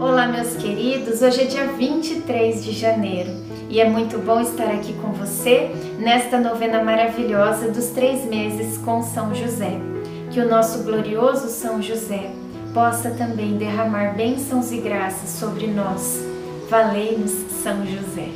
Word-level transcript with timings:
Olá, 0.00 0.26
meus 0.26 0.56
queridos. 0.56 1.20
Hoje 1.20 1.42
é 1.42 1.44
dia 1.44 1.66
23 1.66 2.64
de 2.64 2.72
janeiro 2.72 3.32
e 3.68 3.82
é 3.82 3.86
muito 3.86 4.16
bom 4.16 4.40
estar 4.40 4.70
aqui 4.70 4.94
com 4.94 5.12
você 5.12 5.70
nesta 5.98 6.40
novena 6.40 6.82
maravilhosa 6.82 7.70
dos 7.70 7.88
três 7.88 8.24
meses 8.24 8.78
com 8.78 9.02
São 9.02 9.34
José. 9.34 9.78
Que 10.30 10.40
o 10.40 10.48
nosso 10.48 10.84
glorioso 10.84 11.48
São 11.48 11.82
José 11.82 12.30
possa 12.72 13.10
também 13.10 13.58
derramar 13.58 14.14
bênçãos 14.14 14.72
e 14.72 14.78
graças 14.78 15.38
sobre 15.38 15.66
nós. 15.66 16.18
Valei-nos, 16.70 17.32
São 17.62 17.84
José. 17.84 18.30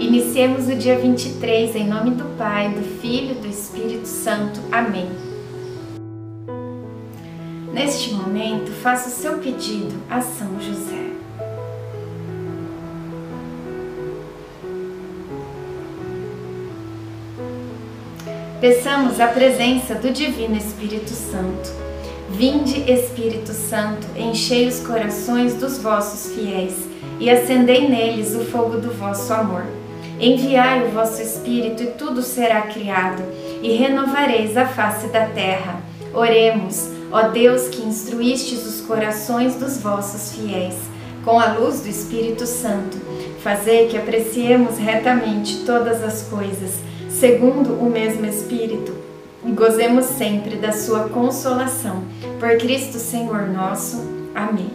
Iniciemos 0.00 0.66
o 0.66 0.74
dia 0.74 0.98
23 0.98 1.76
em 1.76 1.86
nome 1.86 2.12
do 2.12 2.24
Pai, 2.38 2.70
do 2.70 2.82
Filho 3.02 3.32
e 3.32 3.42
do 3.42 3.48
Espírito 3.48 4.08
Santo. 4.08 4.60
Amém. 4.72 5.31
Neste 7.72 8.12
momento, 8.12 8.70
faça 8.70 9.08
o 9.08 9.12
seu 9.12 9.38
pedido 9.38 9.94
a 10.10 10.20
São 10.20 10.60
José. 10.60 11.10
Peçamos 18.60 19.18
a 19.18 19.26
presença 19.26 19.94
do 19.94 20.10
Divino 20.10 20.54
Espírito 20.54 21.10
Santo. 21.10 21.70
Vinde, 22.28 22.90
Espírito 22.90 23.52
Santo, 23.54 24.06
enchei 24.16 24.68
os 24.68 24.80
corações 24.80 25.54
dos 25.54 25.78
vossos 25.78 26.34
fiéis 26.34 26.86
e 27.18 27.30
acendei 27.30 27.88
neles 27.88 28.34
o 28.34 28.44
fogo 28.44 28.76
do 28.76 28.92
vosso 28.92 29.32
amor. 29.32 29.64
Enviai 30.20 30.86
o 30.86 30.90
vosso 30.90 31.22
Espírito 31.22 31.82
e 31.82 31.86
tudo 31.86 32.20
será 32.20 32.62
criado, 32.62 33.22
e 33.62 33.72
renovareis 33.72 34.58
a 34.58 34.66
face 34.66 35.06
da 35.08 35.26
terra. 35.26 35.80
Oremos, 36.14 36.90
ó 37.12 37.28
Deus 37.28 37.68
que 37.68 37.82
instruístes 37.82 38.66
os 38.66 38.80
corações 38.80 39.54
dos 39.56 39.76
vossos 39.76 40.34
fiéis, 40.34 40.76
com 41.22 41.38
a 41.38 41.52
luz 41.52 41.80
do 41.80 41.88
Espírito 41.88 42.46
Santo. 42.46 42.96
Fazei 43.42 43.88
que 43.88 43.96
apreciemos 43.98 44.78
retamente 44.78 45.64
todas 45.66 46.02
as 46.02 46.22
coisas, 46.22 46.80
segundo 47.10 47.74
o 47.74 47.90
mesmo 47.90 48.24
Espírito, 48.24 48.96
e 49.44 49.52
gozemos 49.52 50.06
sempre 50.06 50.56
da 50.56 50.72
sua 50.72 51.08
consolação. 51.08 52.02
Por 52.40 52.56
Cristo 52.56 52.98
Senhor 52.98 53.48
nosso. 53.48 54.00
Amém. 54.34 54.70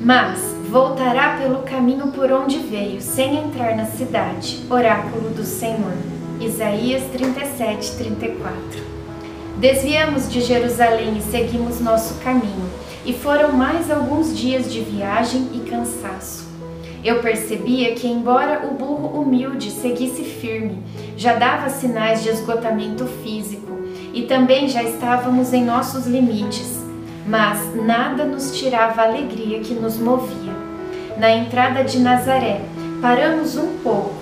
Mas 0.00 0.38
voltará 0.70 1.38
pelo 1.38 1.62
caminho 1.62 2.08
por 2.08 2.30
onde 2.30 2.58
veio, 2.58 3.00
sem 3.00 3.36
entrar 3.36 3.74
na 3.74 3.86
cidade. 3.86 4.64
Oráculo 4.70 5.30
do 5.30 5.44
Senhor. 5.44 5.92
Isaías 6.40 7.02
37, 7.10 7.96
34. 7.96 8.97
Desviamos 9.58 10.30
de 10.30 10.40
Jerusalém 10.40 11.18
e 11.18 11.20
seguimos 11.20 11.80
nosso 11.80 12.14
caminho, 12.20 12.70
e 13.04 13.12
foram 13.12 13.50
mais 13.50 13.90
alguns 13.90 14.36
dias 14.36 14.72
de 14.72 14.80
viagem 14.80 15.50
e 15.52 15.68
cansaço. 15.68 16.46
Eu 17.02 17.20
percebia 17.20 17.92
que, 17.96 18.06
embora 18.06 18.64
o 18.68 18.74
burro 18.74 19.20
humilde 19.20 19.72
seguisse 19.72 20.22
firme, 20.22 20.78
já 21.16 21.34
dava 21.34 21.70
sinais 21.70 22.22
de 22.22 22.28
esgotamento 22.28 23.04
físico 23.24 23.80
e 24.14 24.22
também 24.22 24.68
já 24.68 24.84
estávamos 24.84 25.52
em 25.52 25.64
nossos 25.64 26.06
limites, 26.06 26.78
mas 27.26 27.58
nada 27.84 28.24
nos 28.24 28.56
tirava 28.56 29.02
a 29.02 29.06
alegria 29.06 29.58
que 29.58 29.74
nos 29.74 29.98
movia. 29.98 30.52
Na 31.16 31.32
entrada 31.32 31.82
de 31.82 31.98
Nazaré, 31.98 32.60
paramos 33.02 33.56
um 33.56 33.76
pouco 33.78 34.14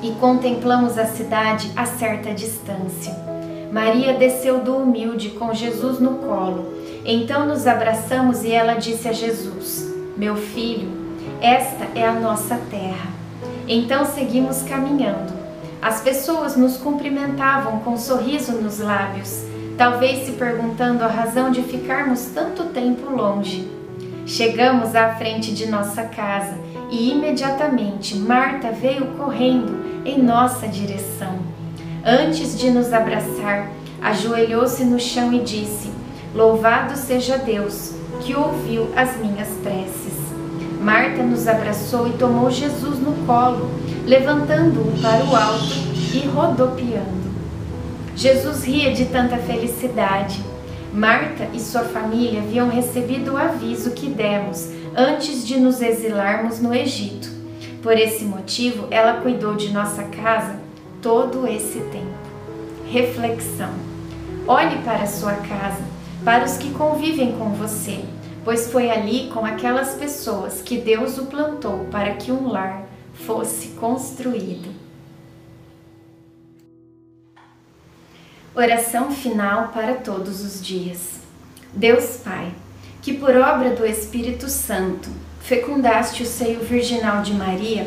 e 0.00 0.12
contemplamos 0.12 0.96
a 0.96 1.06
cidade 1.06 1.72
a 1.74 1.86
certa 1.86 2.32
distância. 2.32 3.31
Maria 3.72 4.12
desceu 4.12 4.58
do 4.58 4.76
humilde 4.76 5.30
com 5.30 5.54
Jesus 5.54 5.98
no 5.98 6.16
colo. 6.16 6.74
Então 7.06 7.46
nos 7.46 7.66
abraçamos 7.66 8.44
e 8.44 8.52
ela 8.52 8.74
disse 8.74 9.08
a 9.08 9.12
Jesus: 9.12 9.90
Meu 10.14 10.36
filho, 10.36 10.90
esta 11.40 11.86
é 11.94 12.06
a 12.06 12.12
nossa 12.12 12.60
terra. 12.70 13.10
Então 13.66 14.04
seguimos 14.04 14.62
caminhando. 14.62 15.32
As 15.80 16.02
pessoas 16.02 16.54
nos 16.54 16.76
cumprimentavam 16.76 17.78
com 17.78 17.92
um 17.92 17.98
sorriso 17.98 18.52
nos 18.52 18.78
lábios, 18.78 19.42
talvez 19.78 20.26
se 20.26 20.32
perguntando 20.32 21.02
a 21.02 21.08
razão 21.08 21.50
de 21.50 21.62
ficarmos 21.62 22.26
tanto 22.26 22.64
tempo 22.64 23.10
longe. 23.10 23.66
Chegamos 24.26 24.94
à 24.94 25.14
frente 25.14 25.54
de 25.54 25.66
nossa 25.66 26.02
casa 26.02 26.58
e 26.90 27.10
imediatamente 27.10 28.16
Marta 28.16 28.70
veio 28.70 29.06
correndo 29.16 30.04
em 30.04 30.22
nossa 30.22 30.68
direção. 30.68 31.41
Antes 32.04 32.58
de 32.58 32.68
nos 32.68 32.92
abraçar, 32.92 33.70
ajoelhou-se 34.02 34.84
no 34.84 34.98
chão 34.98 35.32
e 35.32 35.38
disse: 35.38 35.88
Louvado 36.34 36.96
seja 36.96 37.38
Deus, 37.38 37.92
que 38.20 38.34
ouviu 38.34 38.88
as 38.96 39.16
minhas 39.18 39.48
preces. 39.62 40.12
Marta 40.80 41.22
nos 41.22 41.46
abraçou 41.46 42.08
e 42.08 42.14
tomou 42.14 42.50
Jesus 42.50 42.98
no 42.98 43.12
colo, 43.24 43.70
levantando-o 44.04 45.00
para 45.00 45.24
o 45.24 45.36
alto 45.36 45.74
e 46.12 46.26
rodopiando. 46.26 47.30
Jesus 48.16 48.64
ria 48.64 48.92
de 48.92 49.04
tanta 49.04 49.36
felicidade. 49.36 50.42
Marta 50.92 51.48
e 51.54 51.60
sua 51.60 51.82
família 51.82 52.40
haviam 52.40 52.68
recebido 52.68 53.34
o 53.34 53.36
aviso 53.36 53.92
que 53.92 54.08
demos 54.08 54.68
antes 54.96 55.46
de 55.46 55.58
nos 55.60 55.80
exilarmos 55.80 56.60
no 56.60 56.74
Egito. 56.74 57.30
Por 57.80 57.96
esse 57.96 58.24
motivo, 58.24 58.88
ela 58.90 59.20
cuidou 59.20 59.54
de 59.54 59.70
nossa 59.72 60.02
casa 60.02 60.71
todo 61.02 61.46
esse 61.46 61.80
tempo. 61.90 62.32
Reflexão: 62.86 63.74
olhe 64.46 64.80
para 64.82 65.02
a 65.02 65.06
sua 65.06 65.34
casa, 65.34 65.82
para 66.24 66.44
os 66.44 66.56
que 66.56 66.70
convivem 66.70 67.32
com 67.32 67.50
você 67.50 68.02
pois 68.44 68.70
foi 68.70 68.90
ali 68.90 69.30
com 69.32 69.44
aquelas 69.44 69.94
pessoas 69.94 70.60
que 70.60 70.78
Deus 70.78 71.18
o 71.18 71.26
plantou 71.26 71.86
para 71.90 72.14
que 72.14 72.32
um 72.32 72.48
lar 72.48 72.86
fosse 73.14 73.68
construído. 73.68 74.72
Oração 78.54 79.10
final 79.10 79.68
para 79.68 79.94
todos 79.94 80.44
os 80.44 80.64
dias. 80.64 81.20
Deus 81.72 82.18
Pai, 82.18 82.52
que 83.00 83.14
por 83.14 83.34
obra 83.34 83.70
do 83.70 83.86
Espírito 83.86 84.48
Santo 84.48 85.08
fecundaste 85.40 86.22
o 86.22 86.26
seio 86.26 86.60
virginal 86.60 87.22
de 87.22 87.32
Maria 87.32 87.86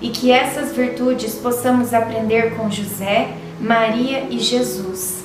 e 0.00 0.10
que 0.10 0.30
essas 0.30 0.72
virtudes 0.72 1.34
possamos 1.34 1.92
aprender 1.94 2.56
com 2.56 2.70
José, 2.70 3.28
Maria 3.60 4.26
e 4.30 4.38
Jesus 4.38 5.20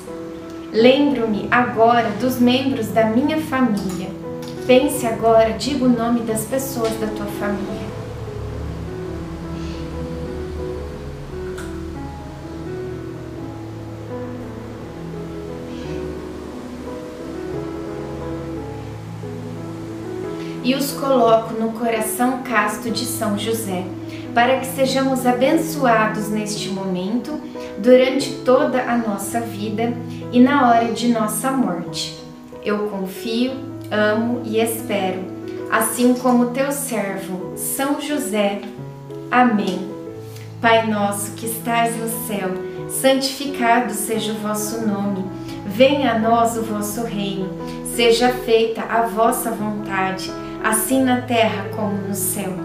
Lembro-me 0.76 1.48
agora 1.50 2.10
dos 2.20 2.38
membros 2.38 2.88
da 2.88 3.06
minha 3.06 3.38
família. 3.38 4.10
Pense 4.68 5.08
agora, 5.08 5.54
diga 5.54 5.86
o 5.86 5.88
nome 5.88 6.20
das 6.20 6.44
pessoas 6.44 6.92
da 7.00 7.08
tua 7.08 7.26
família. 7.40 7.86
E 20.62 20.76
os 20.76 20.92
coloco 20.92 21.54
no 21.54 21.72
coração 21.72 22.44
casto 22.44 22.92
de 22.92 23.06
São 23.06 23.38
José, 23.40 23.86
para 24.36 24.60
que 24.60 24.66
sejamos 24.66 25.26
abençoados 25.26 26.28
neste 26.28 26.68
momento 26.68 27.40
durante 27.78 28.32
toda 28.44 28.84
a 28.84 28.98
nossa 28.98 29.40
vida 29.40 29.94
e 30.30 30.42
na 30.42 30.70
hora 30.70 30.92
de 30.92 31.08
nossa 31.08 31.50
morte. 31.52 32.22
Eu 32.62 32.90
confio, 32.90 33.54
amo 33.90 34.42
e 34.44 34.60
espero. 34.60 35.34
assim 35.72 36.14
como 36.14 36.52
teu 36.52 36.72
servo, 36.72 37.54
São 37.56 38.00
José. 38.00 38.62
Amém. 39.32 39.90
Pai 40.62 40.88
nosso 40.88 41.32
que 41.32 41.46
estais 41.46 41.96
no 41.98 42.08
céu, 42.28 42.52
santificado 42.90 43.94
seja 43.94 44.34
o 44.34 44.36
vosso 44.36 44.86
nome. 44.86 45.26
Venha 45.66 46.14
a 46.14 46.20
nós 46.20 46.58
o 46.58 46.62
vosso 46.62 47.04
reino. 47.04 47.50
Seja 47.96 48.30
feita 48.30 48.82
a 48.82 49.04
vossa 49.04 49.50
vontade, 49.52 50.32
assim 50.64 51.02
na 51.02 51.22
terra 51.22 51.70
como 51.76 52.08
no 52.08 52.14
céu. 52.14 52.65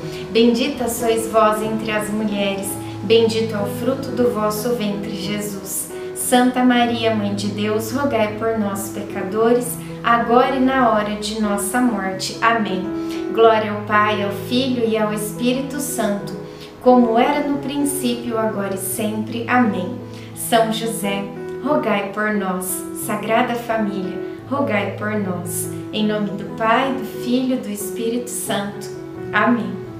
Bendita 0.31 0.87
sois 0.87 1.27
vós 1.27 1.61
entre 1.61 1.91
as 1.91 2.09
mulheres, 2.09 2.65
bendito 3.03 3.53
é 3.53 3.61
o 3.61 3.65
fruto 3.65 4.11
do 4.11 4.31
vosso 4.31 4.69
ventre, 4.75 5.13
Jesus. 5.13 5.91
Santa 6.15 6.63
Maria, 6.63 7.13
Mãe 7.13 7.35
de 7.35 7.47
Deus, 7.47 7.91
rogai 7.91 8.37
por 8.39 8.57
nós, 8.57 8.93
pecadores, 8.95 9.77
agora 10.01 10.55
e 10.55 10.61
na 10.61 10.89
hora 10.89 11.17
de 11.17 11.41
nossa 11.41 11.81
morte. 11.81 12.37
Amém. 12.41 12.81
Glória 13.33 13.73
ao 13.73 13.81
Pai, 13.81 14.23
ao 14.23 14.31
Filho 14.31 14.87
e 14.87 14.97
ao 14.97 15.11
Espírito 15.11 15.81
Santo, 15.81 16.33
como 16.79 17.19
era 17.19 17.45
no 17.45 17.57
princípio, 17.57 18.37
agora 18.37 18.75
e 18.75 18.77
sempre. 18.77 19.43
Amém. 19.49 19.99
São 20.33 20.71
José, 20.71 21.25
rogai 21.61 22.13
por 22.13 22.33
nós. 22.35 22.81
Sagrada 23.05 23.55
Família, 23.55 24.17
rogai 24.49 24.95
por 24.97 25.11
nós. 25.11 25.69
Em 25.91 26.07
nome 26.07 26.29
do 26.29 26.55
Pai, 26.55 26.93
do 26.93 27.03
Filho 27.21 27.55
e 27.55 27.59
do 27.59 27.69
Espírito 27.69 28.29
Santo. 28.29 28.87
Amém. 29.33 29.90